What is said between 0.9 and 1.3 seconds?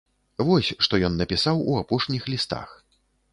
ён